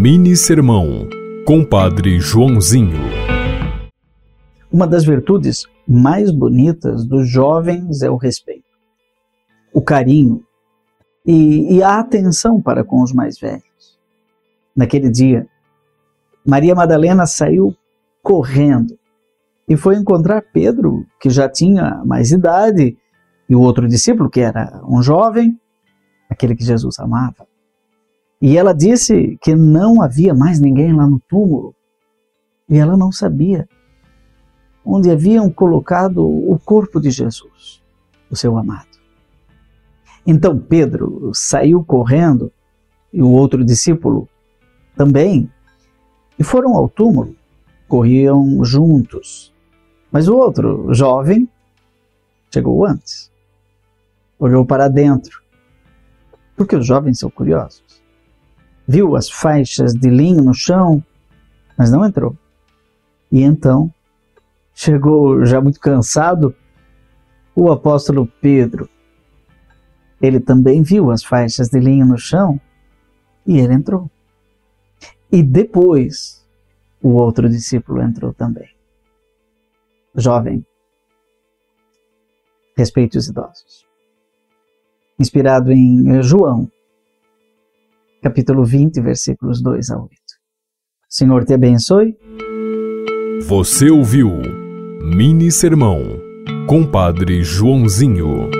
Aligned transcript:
Mini 0.00 0.36
Sermão, 0.36 1.08
Compadre 1.44 2.20
Joãozinho. 2.20 3.00
Uma 4.72 4.86
das 4.86 5.04
virtudes 5.04 5.66
mais 5.88 6.30
bonitas 6.30 7.04
dos 7.04 7.28
jovens 7.28 8.00
é 8.00 8.08
o 8.08 8.14
respeito, 8.14 8.78
o 9.74 9.82
carinho 9.82 10.44
e, 11.26 11.78
e 11.78 11.82
a 11.82 11.98
atenção 11.98 12.62
para 12.62 12.84
com 12.84 13.02
os 13.02 13.12
mais 13.12 13.40
velhos. 13.40 13.98
Naquele 14.76 15.10
dia, 15.10 15.48
Maria 16.46 16.76
Madalena 16.76 17.26
saiu 17.26 17.74
correndo 18.22 18.96
e 19.68 19.76
foi 19.76 19.96
encontrar 19.96 20.44
Pedro, 20.52 21.04
que 21.20 21.28
já 21.28 21.48
tinha 21.48 22.04
mais 22.06 22.30
idade, 22.30 22.96
e 23.50 23.56
o 23.56 23.60
outro 23.60 23.88
discípulo, 23.88 24.30
que 24.30 24.38
era 24.38 24.80
um 24.88 25.02
jovem, 25.02 25.58
aquele 26.30 26.54
que 26.54 26.64
Jesus 26.64 27.00
amava. 27.00 27.48
E 28.40 28.56
ela 28.56 28.72
disse 28.72 29.36
que 29.42 29.54
não 29.54 30.00
havia 30.00 30.32
mais 30.32 30.60
ninguém 30.60 30.94
lá 30.94 31.06
no 31.06 31.20
túmulo. 31.28 31.74
E 32.68 32.78
ela 32.78 32.96
não 32.96 33.10
sabia 33.10 33.68
onde 34.84 35.10
haviam 35.10 35.50
colocado 35.50 36.24
o 36.24 36.58
corpo 36.58 37.00
de 37.00 37.10
Jesus, 37.10 37.82
o 38.30 38.36
seu 38.36 38.56
amado. 38.56 38.86
Então 40.26 40.58
Pedro 40.58 41.30
saiu 41.34 41.84
correndo 41.84 42.52
e 43.12 43.20
o 43.20 43.30
outro 43.30 43.64
discípulo 43.64 44.28
também 44.96 45.50
e 46.38 46.44
foram 46.44 46.76
ao 46.76 46.88
túmulo. 46.88 47.34
Corriam 47.88 48.62
juntos. 48.64 49.52
Mas 50.12 50.28
o 50.28 50.36
outro, 50.36 50.94
jovem, 50.94 51.48
chegou 52.52 52.84
antes. 52.84 53.32
Olhou 54.38 54.64
para 54.64 54.88
dentro. 54.88 55.42
Porque 56.56 56.76
os 56.76 56.86
jovens 56.86 57.18
são 57.18 57.30
curiosos 57.30 57.98
viu 58.88 59.14
as 59.14 59.28
faixas 59.28 59.92
de 59.92 60.08
linho 60.08 60.42
no 60.42 60.54
chão, 60.54 61.04
mas 61.76 61.92
não 61.92 62.06
entrou. 62.06 62.34
E 63.30 63.42
então 63.42 63.92
chegou 64.74 65.44
já 65.44 65.60
muito 65.60 65.78
cansado 65.78 66.56
o 67.54 67.70
apóstolo 67.70 68.26
Pedro. 68.40 68.88
Ele 70.22 70.40
também 70.40 70.82
viu 70.82 71.10
as 71.10 71.22
faixas 71.22 71.68
de 71.68 71.78
linho 71.78 72.06
no 72.06 72.16
chão 72.16 72.58
e 73.46 73.58
ele 73.58 73.74
entrou. 73.74 74.10
E 75.30 75.42
depois 75.42 76.48
o 77.02 77.10
outro 77.10 77.46
discípulo 77.46 78.00
entrou 78.00 78.32
também. 78.32 78.70
Jovem, 80.14 80.64
respeite 82.74 83.18
os 83.18 83.28
idosos. 83.28 83.86
Inspirado 85.18 85.70
em 85.70 86.22
João 86.22 86.70
capítulo 88.22 88.64
20, 88.64 89.00
versículos 89.00 89.62
2 89.62 89.90
a 89.90 89.98
8. 89.98 90.10
Senhor 91.08 91.44
te 91.44 91.54
abençoe. 91.54 92.16
Você 93.46 93.90
ouviu 93.90 94.30
Mini 95.02 95.50
Sermão, 95.50 96.02
Compadre 96.66 97.42
Joãozinho. 97.42 98.57